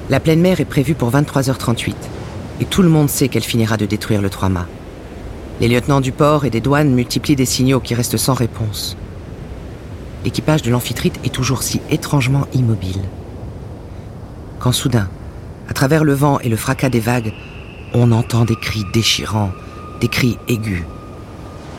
La 0.08 0.20
pleine 0.20 0.42
mer 0.42 0.62
est 0.62 0.66
prévue 0.66 0.94
pour 0.94 1.10
23h38 1.12 1.96
et 2.62 2.66
tout 2.66 2.84
le 2.84 2.90
monde 2.90 3.10
sait 3.10 3.28
qu'elle 3.28 3.44
finira 3.44 3.76
de 3.76 3.88
détruire 3.88 4.22
le 4.22 4.30
trois-mâts. 4.30 4.68
Les 5.60 5.68
lieutenants 5.68 6.02
du 6.02 6.12
port 6.12 6.46
et 6.46 6.52
des 6.52 6.62
douanes 6.62 6.94
multiplient 6.94 7.36
des 7.36 7.46
signaux 7.46 7.80
qui 7.80 7.96
restent 7.96 8.18
sans 8.18 8.36
réponse. 8.36 8.96
L'équipage 10.24 10.62
de 10.62 10.70
l'amphitrite 10.70 11.20
est 11.24 11.34
toujours 11.34 11.64
si 11.64 11.82
étrangement 11.90 12.46
immobile. 12.54 13.02
Quand 14.60 14.72
soudain, 14.72 15.10
à 15.70 15.74
travers 15.74 16.04
le 16.04 16.14
vent 16.14 16.40
et 16.40 16.50
le 16.50 16.56
fracas 16.56 16.90
des 16.90 17.00
vagues, 17.00 17.34
on 17.96 18.12
entend 18.12 18.46
des 18.46 18.56
cris 18.56 18.84
déchirants, 18.94 19.52
des 20.02 20.08
cris 20.08 20.38
aigus. 20.48 20.84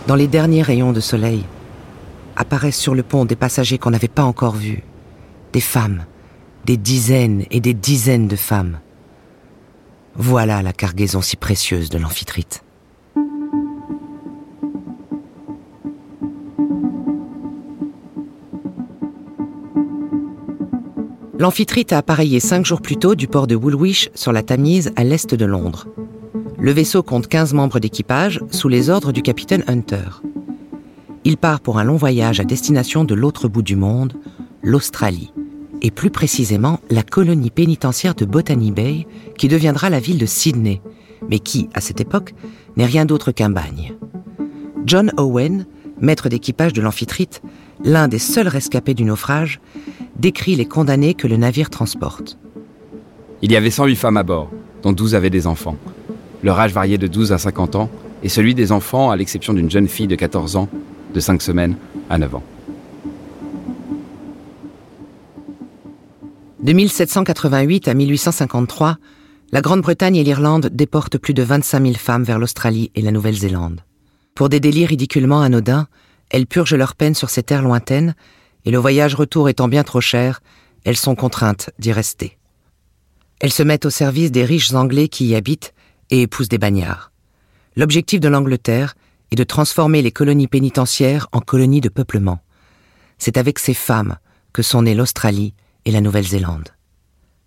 Dans 0.08 0.16
les 0.16 0.26
derniers 0.26 0.62
rayons 0.62 0.92
de 0.92 1.00
soleil, 1.00 1.44
apparaissent 2.34 2.78
sur 2.78 2.94
le 2.96 3.04
pont 3.04 3.24
des 3.24 3.36
passagers 3.36 3.78
qu'on 3.78 3.90
n'avait 3.90 4.08
pas 4.08 4.24
encore 4.24 4.56
vus, 4.56 4.82
des 5.52 5.60
femmes, 5.60 6.04
des 6.66 6.76
dizaines 6.76 7.44
et 7.52 7.60
des 7.60 7.74
dizaines 7.74 8.26
de 8.26 8.34
femmes. 8.34 8.80
Voilà 10.16 10.62
la 10.62 10.72
cargaison 10.72 11.20
si 11.20 11.36
précieuse 11.36 11.90
de 11.90 11.98
l'amphitrite. 11.98 12.64
L'amphitrite 21.38 21.92
a 21.92 21.98
appareillé 21.98 22.40
cinq 22.40 22.66
jours 22.66 22.82
plus 22.82 22.96
tôt 22.96 23.14
du 23.14 23.28
port 23.28 23.46
de 23.46 23.54
Woolwich 23.54 24.10
sur 24.16 24.32
la 24.32 24.42
Tamise 24.42 24.90
à 24.96 25.04
l'est 25.04 25.36
de 25.36 25.44
Londres. 25.44 25.86
Le 26.58 26.72
vaisseau 26.72 27.04
compte 27.04 27.28
15 27.28 27.54
membres 27.54 27.78
d'équipage 27.78 28.40
sous 28.50 28.68
les 28.68 28.90
ordres 28.90 29.12
du 29.12 29.22
capitaine 29.22 29.62
Hunter. 29.68 30.20
Il 31.22 31.36
part 31.36 31.60
pour 31.60 31.78
un 31.78 31.84
long 31.84 31.96
voyage 31.96 32.40
à 32.40 32.44
destination 32.44 33.04
de 33.04 33.14
l'autre 33.14 33.46
bout 33.46 33.62
du 33.62 33.76
monde, 33.76 34.14
l'Australie 34.62 35.30
et 35.82 35.90
plus 35.90 36.10
précisément 36.10 36.80
la 36.90 37.02
colonie 37.02 37.50
pénitentiaire 37.50 38.14
de 38.14 38.24
Botany 38.24 38.72
Bay, 38.72 39.06
qui 39.38 39.48
deviendra 39.48 39.90
la 39.90 40.00
ville 40.00 40.18
de 40.18 40.26
Sydney, 40.26 40.80
mais 41.28 41.38
qui, 41.38 41.68
à 41.74 41.80
cette 41.80 42.00
époque, 42.00 42.34
n'est 42.76 42.86
rien 42.86 43.04
d'autre 43.04 43.32
qu'un 43.32 43.50
bagne. 43.50 43.94
John 44.84 45.12
Owen, 45.16 45.66
maître 46.00 46.28
d'équipage 46.28 46.72
de 46.72 46.82
l'amphitrite, 46.82 47.42
l'un 47.84 48.08
des 48.08 48.18
seuls 48.18 48.48
rescapés 48.48 48.94
du 48.94 49.04
naufrage, 49.04 49.60
décrit 50.18 50.56
les 50.56 50.66
condamnés 50.66 51.14
que 51.14 51.26
le 51.26 51.36
navire 51.36 51.70
transporte. 51.70 52.38
Il 53.42 53.52
y 53.52 53.56
avait 53.56 53.70
108 53.70 53.96
femmes 53.96 54.16
à 54.16 54.22
bord, 54.22 54.50
dont 54.82 54.92
12 54.92 55.14
avaient 55.14 55.30
des 55.30 55.46
enfants. 55.46 55.76
Leur 56.42 56.58
âge 56.58 56.72
variait 56.72 56.98
de 56.98 57.06
12 57.06 57.32
à 57.32 57.38
50 57.38 57.76
ans, 57.76 57.90
et 58.22 58.28
celui 58.28 58.54
des 58.54 58.72
enfants, 58.72 59.10
à 59.10 59.16
l'exception 59.16 59.52
d'une 59.52 59.70
jeune 59.70 59.88
fille 59.88 60.06
de 60.06 60.16
14 60.16 60.56
ans, 60.56 60.68
de 61.12 61.20
5 61.20 61.42
semaines 61.42 61.76
à 62.08 62.18
9 62.18 62.36
ans. 62.36 62.42
De 66.60 66.72
1788 66.72 67.86
à 67.86 67.92
1853, 67.92 68.96
la 69.52 69.60
Grande-Bretagne 69.60 70.16
et 70.16 70.24
l'Irlande 70.24 70.70
déportent 70.72 71.18
plus 71.18 71.34
de 71.34 71.42
25 71.42 71.82
000 71.82 71.94
femmes 71.96 72.24
vers 72.24 72.38
l'Australie 72.38 72.90
et 72.94 73.02
la 73.02 73.12
Nouvelle-Zélande. 73.12 73.82
Pour 74.34 74.48
des 74.48 74.58
délits 74.58 74.86
ridiculement 74.86 75.42
anodins, 75.42 75.86
elles 76.30 76.46
purgent 76.46 76.74
leur 76.74 76.94
peine 76.94 77.14
sur 77.14 77.28
ces 77.28 77.42
terres 77.42 77.62
lointaines, 77.62 78.14
et 78.64 78.70
le 78.70 78.78
voyage 78.78 79.14
retour 79.14 79.50
étant 79.50 79.68
bien 79.68 79.84
trop 79.84 80.00
cher, 80.00 80.40
elles 80.84 80.96
sont 80.96 81.14
contraintes 81.14 81.70
d'y 81.78 81.92
rester. 81.92 82.38
Elles 83.38 83.52
se 83.52 83.62
mettent 83.62 83.84
au 83.84 83.90
service 83.90 84.32
des 84.32 84.46
riches 84.46 84.72
Anglais 84.72 85.08
qui 85.08 85.26
y 85.26 85.34
habitent 85.34 85.74
et 86.10 86.22
épousent 86.22 86.48
des 86.48 86.58
bagnards. 86.58 87.12
L'objectif 87.76 88.18
de 88.18 88.28
l'Angleterre 88.28 88.94
est 89.30 89.36
de 89.36 89.44
transformer 89.44 90.00
les 90.00 90.10
colonies 90.10 90.48
pénitentiaires 90.48 91.28
en 91.32 91.40
colonies 91.40 91.82
de 91.82 91.90
peuplement. 91.90 92.38
C'est 93.18 93.36
avec 93.36 93.58
ces 93.58 93.74
femmes 93.74 94.16
que 94.54 94.62
sont 94.62 94.82
nées 94.82 94.94
l'Australie 94.94 95.52
et 95.86 95.90
la 95.90 96.02
Nouvelle-Zélande. 96.02 96.68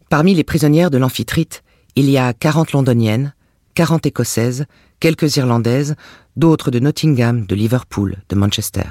Parmi 0.10 0.34
les 0.34 0.44
prisonnières 0.44 0.90
de 0.90 0.98
l'amphitrite, 0.98 1.62
il 1.96 2.10
y 2.10 2.18
a 2.18 2.34
40 2.34 2.72
londoniennes, 2.72 3.36
40 3.76 4.08
écossaises, 4.08 4.66
quelques 5.00 5.36
irlandaises, 5.36 5.96
d'autres 6.36 6.72
de 6.72 6.80
Nottingham, 6.80 7.46
de 7.46 7.54
Liverpool, 7.54 8.18
de 8.30 8.36
Manchester. 8.36 8.86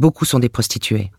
Beaucoup 0.00 0.24
sont 0.24 0.40
des 0.40 0.48
prostituées. 0.48 1.12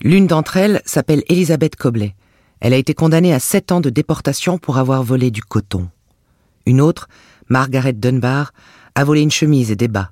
L'une 0.00 0.26
d'entre 0.26 0.56
elles 0.56 0.82
s'appelle 0.84 1.22
Elisabeth 1.28 1.76
Cobley. 1.76 2.16
Elle 2.60 2.72
a 2.72 2.78
été 2.78 2.94
condamnée 2.94 3.34
à 3.34 3.38
sept 3.38 3.70
ans 3.70 3.80
de 3.80 3.90
déportation 3.90 4.58
pour 4.58 4.78
avoir 4.78 5.02
volé 5.02 5.30
du 5.30 5.42
coton. 5.42 5.88
Une 6.66 6.80
autre, 6.80 7.08
Margaret 7.48 7.92
Dunbar, 7.92 8.52
a 8.94 9.04
volé 9.04 9.20
une 9.20 9.30
chemise 9.30 9.70
et 9.70 9.76
des 9.76 9.88
bas. 9.88 10.10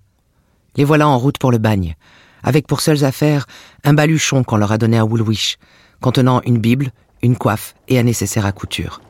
Les 0.76 0.84
voilà 0.84 1.08
en 1.08 1.18
route 1.18 1.38
pour 1.38 1.50
le 1.50 1.58
bagne, 1.58 1.96
avec 2.42 2.66
pour 2.66 2.80
seules 2.80 3.04
affaires 3.04 3.46
un 3.84 3.94
baluchon 3.94 4.44
qu'on 4.44 4.56
leur 4.56 4.72
a 4.72 4.78
donné 4.78 4.98
à 4.98 5.04
Woolwich, 5.04 5.58
contenant 6.00 6.40
une 6.44 6.58
Bible, 6.58 6.90
une 7.22 7.36
coiffe 7.36 7.74
et 7.88 7.98
un 7.98 8.02
nécessaire 8.02 8.46
à 8.46 8.52
couture. 8.52 9.00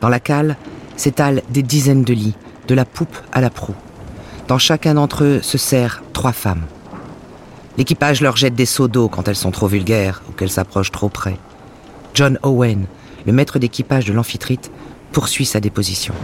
Dans 0.00 0.08
la 0.08 0.20
cale 0.20 0.56
s'étalent 0.96 1.42
des 1.50 1.62
dizaines 1.62 2.04
de 2.04 2.12
lits, 2.12 2.36
de 2.68 2.74
la 2.74 2.84
poupe 2.84 3.16
à 3.32 3.40
la 3.40 3.50
proue. 3.50 3.74
Dans 4.48 4.58
chacun 4.58 4.94
d'entre 4.94 5.24
eux 5.24 5.40
se 5.42 5.58
serrent 5.58 6.02
trois 6.12 6.32
femmes. 6.32 6.64
L'équipage 7.78 8.20
leur 8.20 8.36
jette 8.36 8.54
des 8.54 8.66
seaux 8.66 8.88
d'eau 8.88 9.08
quand 9.08 9.28
elles 9.28 9.36
sont 9.36 9.50
trop 9.50 9.66
vulgaires 9.66 10.22
ou 10.28 10.32
qu'elles 10.32 10.50
s'approchent 10.50 10.92
trop 10.92 11.08
près. 11.08 11.36
John 12.14 12.38
Owen, 12.42 12.86
le 13.26 13.32
maître 13.32 13.58
d'équipage 13.58 14.06
de 14.06 14.12
l'amphitrite, 14.12 14.70
poursuit 15.12 15.44
sa 15.44 15.60
déposition. 15.60 16.14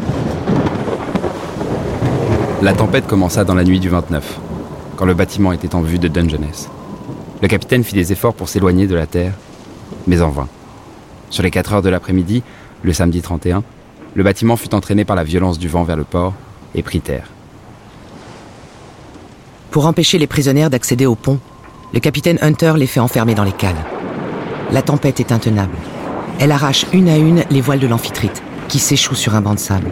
La 2.62 2.72
tempête 2.74 3.06
commença 3.06 3.44
dans 3.44 3.54
la 3.54 3.64
nuit 3.64 3.80
du 3.80 3.88
29, 3.88 4.38
quand 4.96 5.04
le 5.04 5.14
bâtiment 5.14 5.52
était 5.52 5.74
en 5.74 5.82
vue 5.82 5.98
de 5.98 6.08
Dungeness. 6.08 6.70
Le 7.42 7.48
capitaine 7.48 7.82
fit 7.82 7.94
des 7.94 8.12
efforts 8.12 8.34
pour 8.34 8.48
s'éloigner 8.48 8.86
de 8.86 8.94
la 8.94 9.06
terre, 9.06 9.32
mais 10.06 10.22
en 10.22 10.30
vain. 10.30 10.48
Sur 11.30 11.42
les 11.42 11.50
4 11.50 11.74
heures 11.74 11.82
de 11.82 11.88
l'après-midi, 11.88 12.42
le 12.82 12.92
samedi 12.92 13.22
31, 13.22 13.62
le 14.14 14.22
bâtiment 14.22 14.56
fut 14.56 14.74
entraîné 14.74 15.04
par 15.04 15.16
la 15.16 15.24
violence 15.24 15.58
du 15.58 15.68
vent 15.68 15.84
vers 15.84 15.96
le 15.96 16.04
port 16.04 16.34
et 16.74 16.82
prit 16.82 17.00
terre. 17.00 17.28
Pour 19.70 19.86
empêcher 19.86 20.18
les 20.18 20.26
prisonnières 20.26 20.70
d'accéder 20.70 21.06
au 21.06 21.14
pont, 21.14 21.38
le 21.94 22.00
capitaine 22.00 22.38
Hunter 22.42 22.74
les 22.76 22.86
fait 22.86 23.00
enfermer 23.00 23.34
dans 23.34 23.44
les 23.44 23.52
cales. 23.52 23.84
La 24.70 24.82
tempête 24.82 25.20
est 25.20 25.32
intenable. 25.32 25.76
Elle 26.38 26.52
arrache 26.52 26.86
une 26.92 27.08
à 27.08 27.16
une 27.16 27.44
les 27.50 27.60
voiles 27.60 27.80
de 27.80 27.86
l'amphitrite, 27.86 28.42
qui 28.68 28.78
s'échouent 28.78 29.14
sur 29.14 29.34
un 29.34 29.40
banc 29.40 29.54
de 29.54 29.58
sable. 29.58 29.90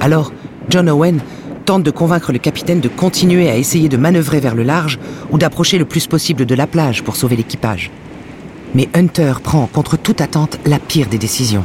Alors, 0.00 0.32
John 0.68 0.88
Owen 0.88 1.20
tente 1.64 1.82
de 1.82 1.90
convaincre 1.90 2.32
le 2.32 2.38
capitaine 2.38 2.80
de 2.80 2.88
continuer 2.88 3.50
à 3.50 3.56
essayer 3.56 3.88
de 3.88 3.96
manœuvrer 3.96 4.40
vers 4.40 4.54
le 4.54 4.62
large 4.62 4.98
ou 5.30 5.38
d'approcher 5.38 5.78
le 5.78 5.84
plus 5.84 6.06
possible 6.06 6.44
de 6.44 6.54
la 6.54 6.66
plage 6.66 7.02
pour 7.02 7.16
sauver 7.16 7.36
l'équipage. 7.36 7.90
Mais 8.74 8.88
Hunter 8.92 9.34
prend, 9.42 9.66
contre 9.66 9.96
toute 9.96 10.20
attente, 10.20 10.58
la 10.66 10.78
pire 10.78 11.08
des 11.08 11.18
décisions. 11.18 11.64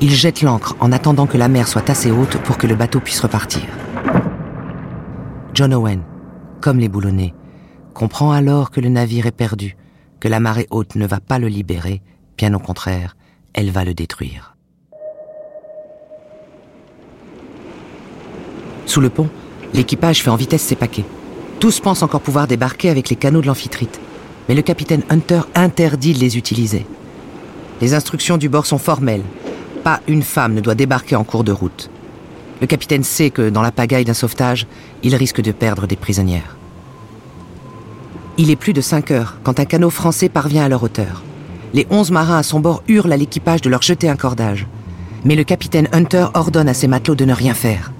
Il 0.00 0.10
jette 0.10 0.42
l'ancre 0.42 0.76
en 0.80 0.92
attendant 0.92 1.26
que 1.26 1.36
la 1.36 1.48
mer 1.48 1.68
soit 1.68 1.90
assez 1.90 2.10
haute 2.10 2.38
pour 2.38 2.56
que 2.56 2.66
le 2.66 2.74
bateau 2.74 3.00
puisse 3.00 3.20
repartir. 3.20 3.62
John 5.52 5.74
Owen, 5.74 6.02
comme 6.60 6.78
les 6.78 6.88
boulonnais, 6.88 7.34
comprend 7.92 8.32
alors 8.32 8.70
que 8.70 8.80
le 8.80 8.88
navire 8.88 9.26
est 9.26 9.32
perdu, 9.32 9.76
que 10.20 10.28
la 10.28 10.40
marée 10.40 10.66
haute 10.70 10.94
ne 10.94 11.06
va 11.06 11.20
pas 11.20 11.38
le 11.38 11.48
libérer, 11.48 12.00
bien 12.36 12.54
au 12.54 12.58
contraire, 12.58 13.16
elle 13.52 13.70
va 13.70 13.84
le 13.84 13.92
détruire. 13.92 14.56
Sous 18.86 19.00
le 19.00 19.10
pont, 19.10 19.28
l'équipage 19.74 20.22
fait 20.22 20.30
en 20.30 20.36
vitesse 20.36 20.62
ses 20.62 20.76
paquets. 20.76 21.04
Tous 21.60 21.80
pensent 21.80 22.02
encore 22.02 22.22
pouvoir 22.22 22.46
débarquer 22.46 22.88
avec 22.88 23.10
les 23.10 23.16
canaux 23.16 23.42
de 23.42 23.46
l'amphitrite, 23.46 24.00
mais 24.48 24.54
le 24.54 24.62
capitaine 24.62 25.02
Hunter 25.10 25.42
interdit 25.54 26.14
de 26.14 26.18
les 26.18 26.36
utiliser. 26.36 26.86
Les 27.80 27.94
instructions 27.94 28.38
du 28.38 28.48
bord 28.48 28.66
sont 28.66 28.78
formelles 28.78 29.22
pas 29.78 30.00
une 30.06 30.22
femme 30.22 30.54
ne 30.54 30.60
doit 30.60 30.74
débarquer 30.74 31.16
en 31.16 31.24
cours 31.24 31.44
de 31.44 31.52
route. 31.52 31.90
Le 32.60 32.66
capitaine 32.66 33.04
sait 33.04 33.30
que 33.30 33.48
dans 33.48 33.62
la 33.62 33.72
pagaille 33.72 34.04
d'un 34.04 34.14
sauvetage, 34.14 34.66
il 35.02 35.14
risque 35.14 35.40
de 35.40 35.52
perdre 35.52 35.86
des 35.86 35.96
prisonnières. 35.96 36.56
Il 38.36 38.50
est 38.50 38.56
plus 38.56 38.72
de 38.72 38.80
5 38.80 39.10
heures 39.10 39.38
quand 39.42 39.60
un 39.60 39.64
canot 39.64 39.90
français 39.90 40.28
parvient 40.28 40.64
à 40.64 40.68
leur 40.68 40.82
hauteur. 40.82 41.22
Les 41.74 41.86
11 41.90 42.10
marins 42.10 42.38
à 42.38 42.42
son 42.42 42.60
bord 42.60 42.82
hurlent 42.88 43.12
à 43.12 43.16
l'équipage 43.16 43.60
de 43.62 43.70
leur 43.70 43.82
jeter 43.82 44.08
un 44.08 44.16
cordage. 44.16 44.66
Mais 45.24 45.36
le 45.36 45.44
capitaine 45.44 45.88
Hunter 45.92 46.26
ordonne 46.34 46.68
à 46.68 46.74
ses 46.74 46.88
matelots 46.88 47.16
de 47.16 47.24
ne 47.24 47.32
rien 47.34 47.54
faire. 47.54 47.92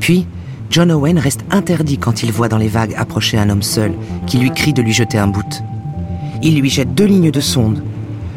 Puis, 0.00 0.26
John 0.70 0.90
Owen 0.90 1.18
reste 1.18 1.44
interdit 1.50 1.98
quand 1.98 2.22
il 2.22 2.32
voit 2.32 2.48
dans 2.48 2.58
les 2.58 2.68
vagues 2.68 2.94
approcher 2.96 3.38
un 3.38 3.48
homme 3.50 3.62
seul 3.62 3.92
qui 4.26 4.38
lui 4.38 4.52
crie 4.52 4.72
de 4.72 4.82
lui 4.82 4.92
jeter 4.92 5.18
un 5.18 5.28
bout. 5.28 5.62
Il 6.42 6.60
lui 6.60 6.70
jette 6.70 6.94
deux 6.94 7.06
lignes 7.06 7.30
de 7.30 7.40
sonde. 7.40 7.82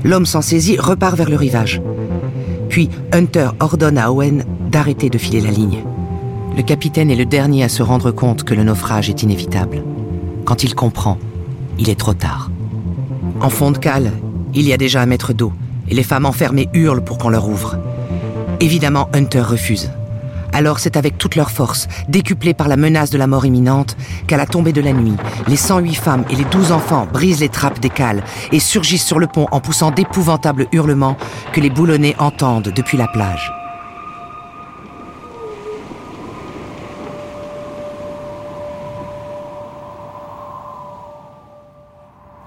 L'homme 0.03 0.25
s'en 0.25 0.41
saisit, 0.41 0.77
repart 0.77 1.17
vers 1.17 1.29
le 1.29 1.35
rivage. 1.35 1.81
Puis 2.69 2.89
Hunter 3.11 3.49
ordonne 3.59 3.97
à 3.97 4.11
Owen 4.11 4.45
d'arrêter 4.71 5.09
de 5.09 5.17
filer 5.17 5.41
la 5.41 5.51
ligne. 5.51 5.83
Le 6.55 6.63
capitaine 6.63 7.11
est 7.11 7.15
le 7.15 7.25
dernier 7.25 7.63
à 7.63 7.69
se 7.69 7.83
rendre 7.83 8.11
compte 8.11 8.43
que 8.43 8.53
le 8.53 8.63
naufrage 8.63 9.09
est 9.09 9.23
inévitable. 9.23 9.83
Quand 10.45 10.63
il 10.63 10.75
comprend, 10.75 11.17
il 11.77 11.89
est 11.89 11.99
trop 11.99 12.13
tard. 12.13 12.51
En 13.41 13.49
fond 13.49 13.71
de 13.71 13.77
cale, 13.77 14.11
il 14.53 14.67
y 14.67 14.73
a 14.73 14.77
déjà 14.77 15.01
un 15.01 15.05
mètre 15.05 15.33
d'eau, 15.33 15.53
et 15.89 15.95
les 15.95 16.03
femmes 16.03 16.25
enfermées 16.25 16.69
hurlent 16.73 17.03
pour 17.03 17.17
qu'on 17.17 17.29
leur 17.29 17.47
ouvre. 17.47 17.77
Évidemment, 18.59 19.09
Hunter 19.13 19.41
refuse. 19.41 19.89
Alors 20.53 20.79
c'est 20.79 20.97
avec 20.97 21.17
toute 21.17 21.35
leur 21.35 21.51
force, 21.51 21.87
décuplée 22.07 22.53
par 22.53 22.67
la 22.67 22.75
menace 22.75 23.11
de 23.11 23.17
la 23.17 23.27
mort 23.27 23.45
imminente, 23.45 23.95
qu'à 24.27 24.37
la 24.37 24.45
tombée 24.45 24.73
de 24.73 24.81
la 24.81 24.93
nuit, 24.93 25.15
les 25.47 25.55
108 25.55 25.95
femmes 25.95 26.25
et 26.29 26.35
les 26.35 26.43
12 26.45 26.71
enfants 26.71 27.07
brisent 27.11 27.39
les 27.39 27.49
trappes 27.49 27.79
des 27.79 27.89
cales 27.89 28.23
et 28.51 28.59
surgissent 28.59 29.05
sur 29.05 29.19
le 29.19 29.27
pont 29.27 29.47
en 29.51 29.59
poussant 29.59 29.91
d'épouvantables 29.91 30.67
hurlements 30.71 31.17
que 31.53 31.61
les 31.61 31.69
boulonnais 31.69 32.15
entendent 32.19 32.73
depuis 32.75 32.97
la 32.97 33.07
plage. 33.07 33.51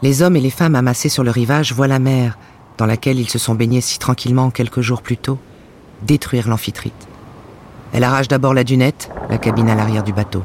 Les 0.03 0.21
hommes 0.21 0.35
et 0.35 0.41
les 0.41 0.51
femmes 0.51 0.75
amassés 0.75 1.09
sur 1.09 1.23
le 1.23 1.31
rivage 1.31 1.73
voient 1.73 1.87
la 1.87 2.01
mer, 2.01 2.37
dans 2.77 2.87
laquelle 2.87 3.21
ils 3.21 3.31
se 3.31 3.39
sont 3.39 3.55
baignés 3.55 3.81
si 3.81 4.01
tranquillement 4.01 4.51
quelques 4.51 4.81
jours 4.81 5.01
plus 5.01 5.17
tôt, 5.17 5.39
détruire 6.03 6.49
l'amphitrite. 6.49 7.12
Elle 7.93 8.05
arrache 8.05 8.29
d'abord 8.29 8.55
la 8.55 8.65
dunette, 8.65 9.11
la 9.29 9.39
cabine 9.39 9.69
à 9.69 9.75
l'arrière 9.75 10.03
du 10.03 10.13
bateau. 10.13 10.43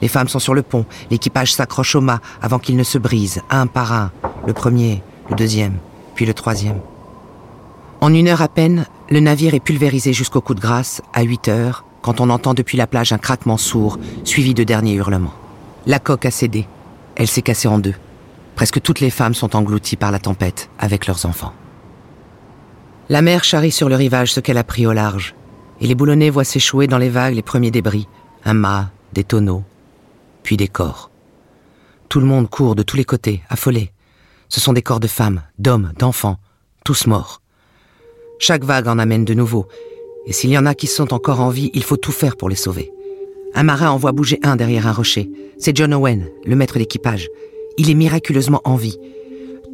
Les 0.00 0.08
femmes 0.08 0.28
sont 0.28 0.38
sur 0.38 0.54
le 0.54 0.62
pont, 0.62 0.86
l'équipage 1.10 1.52
s'accroche 1.52 1.94
au 1.94 2.00
mât 2.00 2.20
avant 2.40 2.58
qu'il 2.58 2.76
ne 2.76 2.82
se 2.82 2.96
brise, 2.96 3.42
un 3.50 3.66
par 3.66 3.92
un, 3.92 4.10
le 4.46 4.54
premier, 4.54 5.02
le 5.28 5.36
deuxième, 5.36 5.76
puis 6.14 6.24
le 6.24 6.32
troisième. 6.32 6.80
En 8.00 8.14
une 8.14 8.28
heure 8.28 8.40
à 8.40 8.48
peine, 8.48 8.86
le 9.10 9.20
navire 9.20 9.52
est 9.52 9.60
pulvérisé 9.60 10.14
jusqu'au 10.14 10.40
coup 10.40 10.54
de 10.54 10.60
grâce, 10.60 11.02
à 11.12 11.22
8 11.22 11.48
heures, 11.48 11.84
quand 12.00 12.20
on 12.20 12.30
entend 12.30 12.54
depuis 12.54 12.78
la 12.78 12.86
plage 12.86 13.12
un 13.12 13.18
craquement 13.18 13.58
sourd, 13.58 13.98
suivi 14.24 14.54
de 14.54 14.64
derniers 14.64 14.94
hurlements. 14.94 15.34
La 15.86 15.98
coque 15.98 16.24
a 16.24 16.30
cédé. 16.30 16.66
Elle 17.16 17.28
s'est 17.28 17.42
cassée 17.42 17.68
en 17.68 17.78
deux. 17.78 17.94
Presque 18.54 18.80
toutes 18.80 19.00
les 19.00 19.10
femmes 19.10 19.34
sont 19.34 19.54
englouties 19.54 19.96
par 19.96 20.12
la 20.12 20.18
tempête, 20.18 20.70
avec 20.78 21.06
leurs 21.06 21.26
enfants. 21.26 21.52
La 23.10 23.20
mer 23.20 23.44
charrie 23.44 23.70
sur 23.70 23.90
le 23.90 23.96
rivage 23.96 24.32
ce 24.32 24.40
qu'elle 24.40 24.58
a 24.58 24.64
pris 24.64 24.86
au 24.86 24.92
large 24.92 25.34
et 25.80 25.86
les 25.86 25.94
boulonnais 25.94 26.30
voient 26.30 26.44
s'échouer 26.44 26.86
dans 26.86 26.98
les 26.98 27.08
vagues 27.08 27.34
les 27.34 27.42
premiers 27.42 27.70
débris, 27.70 28.06
un 28.44 28.54
mât, 28.54 28.90
des 29.12 29.24
tonneaux, 29.24 29.64
puis 30.42 30.56
des 30.56 30.68
corps. 30.68 31.10
Tout 32.08 32.20
le 32.20 32.26
monde 32.26 32.50
court 32.50 32.74
de 32.74 32.82
tous 32.82 32.96
les 32.96 33.04
côtés, 33.04 33.42
affolé. 33.48 33.92
Ce 34.48 34.60
sont 34.60 34.72
des 34.72 34.82
corps 34.82 35.00
de 35.00 35.06
femmes, 35.06 35.42
d'hommes, 35.58 35.92
d'enfants, 35.98 36.38
tous 36.84 37.06
morts. 37.06 37.40
Chaque 38.38 38.64
vague 38.64 38.88
en 38.88 38.98
amène 38.98 39.24
de 39.24 39.34
nouveaux, 39.34 39.68
et 40.26 40.32
s'il 40.32 40.50
y 40.50 40.58
en 40.58 40.66
a 40.66 40.74
qui 40.74 40.86
sont 40.86 41.14
encore 41.14 41.40
en 41.40 41.50
vie, 41.50 41.70
il 41.74 41.82
faut 41.82 41.96
tout 41.96 42.12
faire 42.12 42.36
pour 42.36 42.48
les 42.48 42.56
sauver. 42.56 42.92
Un 43.54 43.62
marin 43.62 43.90
en 43.90 43.96
voit 43.96 44.12
bouger 44.12 44.38
un 44.42 44.56
derrière 44.56 44.86
un 44.86 44.92
rocher. 44.92 45.30
C'est 45.58 45.76
John 45.76 45.94
Owen, 45.94 46.28
le 46.44 46.56
maître 46.56 46.78
d'équipage. 46.78 47.28
Il 47.78 47.90
est 47.90 47.94
miraculeusement 47.94 48.60
en 48.64 48.76
vie. 48.76 48.98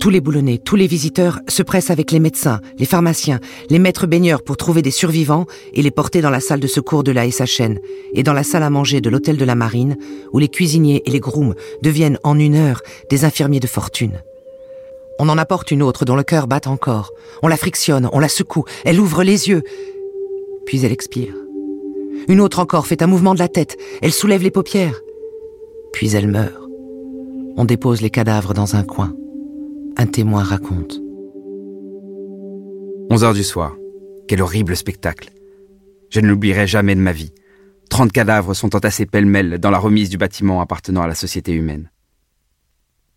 Tous 0.00 0.10
les 0.10 0.20
boulonnais, 0.20 0.58
tous 0.58 0.76
les 0.76 0.86
visiteurs 0.86 1.40
se 1.48 1.62
pressent 1.62 1.90
avec 1.90 2.10
les 2.10 2.20
médecins, 2.20 2.60
les 2.78 2.84
pharmaciens, 2.84 3.40
les 3.70 3.78
maîtres 3.78 4.06
baigneurs 4.06 4.42
pour 4.42 4.56
trouver 4.56 4.82
des 4.82 4.90
survivants 4.90 5.46
et 5.72 5.82
les 5.82 5.90
porter 5.90 6.20
dans 6.20 6.30
la 6.30 6.40
salle 6.40 6.60
de 6.60 6.66
secours 6.66 7.02
de 7.02 7.12
la 7.12 7.28
SHN 7.28 7.78
et 8.12 8.22
dans 8.22 8.32
la 8.32 8.42
salle 8.42 8.62
à 8.62 8.70
manger 8.70 9.00
de 9.00 9.08
l'hôtel 9.08 9.36
de 9.36 9.44
la 9.44 9.54
Marine 9.54 9.96
où 10.32 10.38
les 10.38 10.48
cuisiniers 10.48 11.02
et 11.06 11.10
les 11.10 11.20
grooms 11.20 11.54
deviennent 11.82 12.18
en 12.24 12.38
une 12.38 12.54
heure 12.54 12.82
des 13.10 13.24
infirmiers 13.24 13.60
de 13.60 13.66
fortune. 13.66 14.22
On 15.18 15.28
en 15.28 15.38
apporte 15.38 15.70
une 15.70 15.82
autre 15.82 16.04
dont 16.04 16.16
le 16.16 16.22
cœur 16.22 16.46
bat 16.46 16.60
encore. 16.66 17.12
On 17.42 17.48
la 17.48 17.56
frictionne, 17.56 18.08
on 18.12 18.18
la 18.18 18.28
secoue, 18.28 18.64
elle 18.84 19.00
ouvre 19.00 19.22
les 19.22 19.48
yeux. 19.48 19.62
Puis 20.66 20.84
elle 20.84 20.92
expire. 20.92 21.34
Une 22.28 22.40
autre 22.40 22.58
encore 22.58 22.86
fait 22.86 23.02
un 23.02 23.06
mouvement 23.06 23.34
de 23.34 23.38
la 23.38 23.48
tête, 23.48 23.76
elle 24.02 24.12
soulève 24.12 24.42
les 24.42 24.50
paupières. 24.50 25.00
Puis 25.92 26.14
elle 26.14 26.28
meurt. 26.28 26.62
On 27.56 27.64
dépose 27.64 28.02
les 28.02 28.10
cadavres 28.10 28.52
dans 28.52 28.76
un 28.76 28.82
coin. 28.82 29.14
Un 29.98 30.06
témoin 30.06 30.42
raconte. 30.42 31.00
11 33.10 33.24
heures 33.24 33.32
du 33.32 33.42
soir. 33.42 33.74
Quel 34.28 34.42
horrible 34.42 34.76
spectacle. 34.76 35.30
Je 36.10 36.20
ne 36.20 36.28
l'oublierai 36.28 36.66
jamais 36.66 36.94
de 36.94 37.00
ma 37.00 37.12
vie. 37.12 37.32
Trente 37.88 38.12
cadavres 38.12 38.52
sont 38.52 38.76
entassés 38.76 39.06
pêle-mêle 39.06 39.58
dans 39.58 39.70
la 39.70 39.78
remise 39.78 40.10
du 40.10 40.18
bâtiment 40.18 40.60
appartenant 40.60 41.00
à 41.00 41.06
la 41.06 41.14
société 41.14 41.52
humaine. 41.52 41.90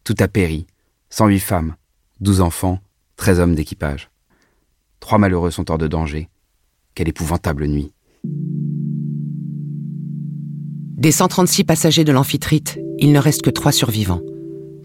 Tout 0.05 0.15
a 0.19 0.29
péri. 0.29 0.67
108 1.09 1.39
femmes, 1.39 1.75
12 2.21 2.39
enfants, 2.39 2.79
13 3.17 3.41
hommes 3.41 3.55
d'équipage. 3.55 4.09
Trois 5.01 5.17
malheureux 5.17 5.51
sont 5.51 5.69
hors 5.69 5.77
de 5.77 5.88
danger. 5.88 6.29
Quelle 6.95 7.09
épouvantable 7.09 7.65
nuit. 7.67 7.91
Des 10.95 11.12
136 11.12 11.65
passagers 11.65 12.03
de 12.05 12.13
l'amphitrite, 12.13 12.79
il 13.00 13.12
ne 13.12 13.19
reste 13.19 13.41
que 13.41 13.50
trois 13.50 13.71
survivants. 13.74 14.21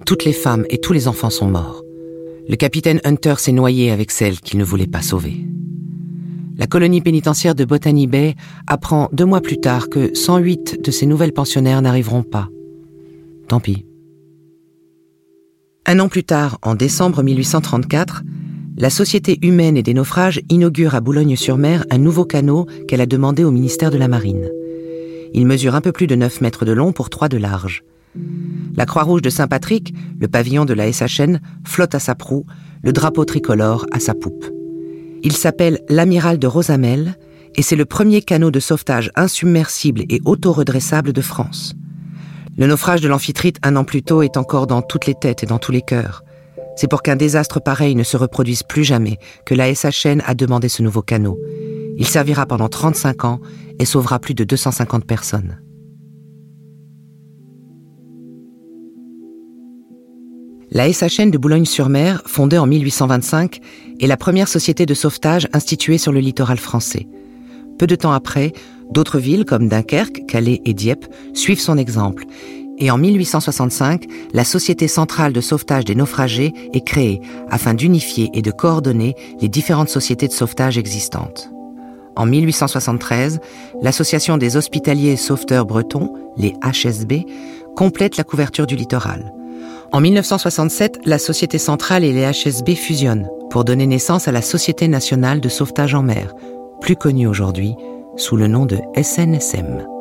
Toutes 0.06 0.24
les 0.24 0.32
femmes 0.32 0.64
et 0.70 0.78
tous 0.78 0.92
les 0.92 1.06
enfants 1.06 1.30
sont 1.30 1.48
morts. 1.48 1.83
Le 2.46 2.56
capitaine 2.56 3.00
Hunter 3.04 3.34
s'est 3.38 3.52
noyé 3.52 3.90
avec 3.90 4.10
celle 4.10 4.38
qu'il 4.38 4.58
ne 4.58 4.64
voulait 4.64 4.86
pas 4.86 5.00
sauver. 5.00 5.46
La 6.58 6.66
colonie 6.66 7.00
pénitentiaire 7.00 7.54
de 7.54 7.64
Botany 7.64 8.06
Bay 8.06 8.34
apprend 8.66 9.08
deux 9.12 9.24
mois 9.24 9.40
plus 9.40 9.58
tard 9.58 9.88
que 9.88 10.14
108 10.14 10.84
de 10.84 10.90
ses 10.90 11.06
nouvelles 11.06 11.32
pensionnaires 11.32 11.80
n'arriveront 11.80 12.22
pas. 12.22 12.48
Tant 13.48 13.60
pis. 13.60 13.86
Un 15.86 16.00
an 16.00 16.08
plus 16.08 16.24
tard, 16.24 16.58
en 16.62 16.74
décembre 16.74 17.22
1834, 17.22 18.22
la 18.76 18.90
Société 18.90 19.38
humaine 19.42 19.76
et 19.76 19.82
des 19.82 19.94
naufrages 19.94 20.40
inaugure 20.48 20.94
à 20.94 21.00
Boulogne-sur-Mer 21.00 21.84
un 21.90 21.98
nouveau 21.98 22.24
canot 22.24 22.66
qu'elle 22.88 23.00
a 23.00 23.06
demandé 23.06 23.42
au 23.42 23.50
ministère 23.50 23.90
de 23.90 23.98
la 23.98 24.08
Marine. 24.08 24.50
Il 25.32 25.46
mesure 25.46 25.74
un 25.74 25.80
peu 25.80 25.92
plus 25.92 26.06
de 26.06 26.14
9 26.14 26.40
mètres 26.42 26.64
de 26.64 26.72
long 26.72 26.92
pour 26.92 27.08
3 27.10 27.28
de 27.28 27.38
large. 27.38 27.84
La 28.76 28.86
Croix-Rouge 28.86 29.22
de 29.22 29.30
Saint-Patrick, 29.30 29.94
le 30.20 30.28
pavillon 30.28 30.64
de 30.64 30.74
la 30.74 30.90
SHN, 30.90 31.40
flotte 31.64 31.94
à 31.94 31.98
sa 31.98 32.14
proue, 32.14 32.46
le 32.82 32.92
drapeau 32.92 33.24
tricolore 33.24 33.86
à 33.92 34.00
sa 34.00 34.14
poupe. 34.14 34.44
Il 35.22 35.32
s'appelle 35.32 35.80
l'Amiral 35.88 36.38
de 36.38 36.46
Rosamel 36.46 37.16
et 37.54 37.62
c'est 37.62 37.76
le 37.76 37.84
premier 37.84 38.20
canot 38.20 38.50
de 38.50 38.60
sauvetage 38.60 39.10
insubmersible 39.14 40.02
et 40.08 40.20
auto-redressable 40.24 41.12
de 41.12 41.20
France. 41.20 41.74
Le 42.56 42.66
naufrage 42.66 43.00
de 43.00 43.08
l'amphitrite 43.08 43.58
un 43.62 43.76
an 43.76 43.84
plus 43.84 44.02
tôt 44.02 44.22
est 44.22 44.36
encore 44.36 44.66
dans 44.66 44.82
toutes 44.82 45.06
les 45.06 45.14
têtes 45.14 45.42
et 45.42 45.46
dans 45.46 45.58
tous 45.58 45.72
les 45.72 45.82
cœurs. 45.82 46.22
C'est 46.76 46.88
pour 46.88 47.02
qu'un 47.02 47.16
désastre 47.16 47.60
pareil 47.60 47.94
ne 47.94 48.02
se 48.02 48.16
reproduise 48.16 48.62
plus 48.62 48.84
jamais 48.84 49.18
que 49.46 49.54
la 49.54 49.72
SHN 49.72 50.22
a 50.26 50.34
demandé 50.34 50.68
ce 50.68 50.82
nouveau 50.82 51.02
canot. 51.02 51.38
Il 51.96 52.06
servira 52.06 52.46
pendant 52.46 52.68
35 52.68 53.24
ans 53.24 53.40
et 53.78 53.84
sauvera 53.84 54.18
plus 54.18 54.34
de 54.34 54.44
250 54.44 55.04
personnes. 55.04 55.58
La 60.76 60.90
SHN 60.90 61.30
de 61.30 61.38
Boulogne-sur-Mer, 61.38 62.22
fondée 62.26 62.58
en 62.58 62.66
1825, 62.66 63.60
est 64.00 64.08
la 64.08 64.16
première 64.16 64.48
société 64.48 64.86
de 64.86 64.94
sauvetage 64.94 65.46
instituée 65.52 65.98
sur 65.98 66.10
le 66.10 66.18
littoral 66.18 66.58
français. 66.58 67.06
Peu 67.78 67.86
de 67.86 67.94
temps 67.94 68.10
après, 68.10 68.52
d'autres 68.90 69.20
villes 69.20 69.44
comme 69.44 69.68
Dunkerque, 69.68 70.26
Calais 70.26 70.60
et 70.64 70.74
Dieppe 70.74 71.06
suivent 71.32 71.60
son 71.60 71.78
exemple. 71.78 72.24
Et 72.78 72.90
en 72.90 72.98
1865, 72.98 74.06
la 74.32 74.42
Société 74.42 74.88
centrale 74.88 75.32
de 75.32 75.40
sauvetage 75.40 75.84
des 75.84 75.94
naufragés 75.94 76.52
est 76.72 76.84
créée 76.84 77.20
afin 77.48 77.74
d'unifier 77.74 78.30
et 78.34 78.42
de 78.42 78.50
coordonner 78.50 79.14
les 79.40 79.48
différentes 79.48 79.90
sociétés 79.90 80.26
de 80.26 80.32
sauvetage 80.32 80.76
existantes. 80.76 81.50
En 82.16 82.26
1873, 82.26 83.38
l'Association 83.80 84.38
des 84.38 84.56
hospitaliers 84.56 85.14
sauveteurs 85.14 85.66
bretons, 85.66 86.12
les 86.36 86.52
HSB, 86.64 87.26
complète 87.76 88.16
la 88.16 88.24
couverture 88.24 88.66
du 88.66 88.74
littoral. 88.74 89.32
En 89.94 90.00
1967, 90.00 91.02
la 91.04 91.20
Société 91.20 91.56
centrale 91.56 92.02
et 92.02 92.12
les 92.12 92.28
HSB 92.28 92.74
fusionnent 92.74 93.28
pour 93.48 93.64
donner 93.64 93.86
naissance 93.86 94.26
à 94.26 94.32
la 94.32 94.42
Société 94.42 94.88
nationale 94.88 95.40
de 95.40 95.48
sauvetage 95.48 95.94
en 95.94 96.02
mer, 96.02 96.34
plus 96.80 96.96
connue 96.96 97.28
aujourd'hui 97.28 97.76
sous 98.16 98.36
le 98.36 98.48
nom 98.48 98.66
de 98.66 98.78
SNSM. 99.00 99.93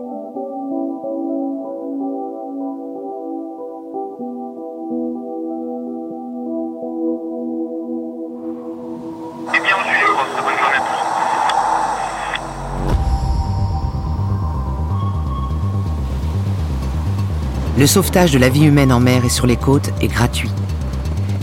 Le 17.83 17.87
sauvetage 17.87 18.31
de 18.31 18.39
la 18.39 18.47
vie 18.47 18.63
humaine 18.63 18.93
en 18.93 19.01
mer 19.01 19.25
et 19.25 19.29
sur 19.29 19.45
les 19.45 19.57
côtes 19.57 19.89
est 19.99 20.07
gratuit. 20.07 20.49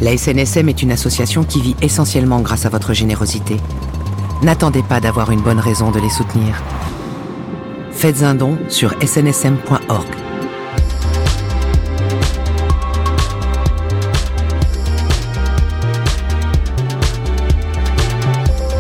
La 0.01 0.17
SNSM 0.17 0.71
est 0.71 0.81
une 0.81 0.91
association 0.91 1.45
qui 1.45 1.61
vit 1.61 1.77
essentiellement 1.83 2.41
grâce 2.41 2.65
à 2.65 2.71
votre 2.71 2.95
générosité. 2.95 3.59
N'attendez 4.41 4.83
pas 4.83 5.01
d'avoir 5.01 5.33
une 5.33 5.43
bonne 5.43 5.59
raison 5.59 5.91
de 5.91 6.01
les 6.01 6.09
soutenir. 6.09 6.63
Faites 7.93 8.23
un 8.23 8.35
don 8.35 8.57
sur 8.71 8.95
snsm.org. 9.07 10.07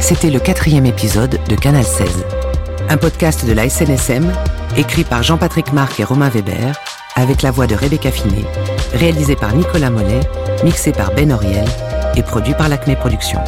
C'était 0.00 0.30
le 0.30 0.40
quatrième 0.40 0.86
épisode 0.86 1.38
de 1.46 1.56
Canal 1.56 1.84
16, 1.84 2.24
un 2.88 2.96
podcast 2.96 3.44
de 3.44 3.52
la 3.52 3.68
SNSM, 3.68 4.32
écrit 4.78 5.04
par 5.04 5.22
Jean-Patrick 5.22 5.74
Marc 5.74 6.00
et 6.00 6.04
Romain 6.04 6.30
Weber, 6.30 6.72
avec 7.20 7.42
la 7.42 7.50
voix 7.50 7.66
de 7.66 7.74
Rebecca 7.74 8.10
Finet, 8.10 8.46
réalisé 8.94 9.36
par 9.36 9.54
Nicolas 9.54 9.90
Mollet, 9.90 10.20
mixé 10.64 10.90
par 10.90 11.12
Ben 11.12 11.30
Oriel 11.30 11.66
et 12.16 12.22
produit 12.22 12.54
par 12.54 12.68
l'Acme 12.68 12.94
Productions. 12.96 13.40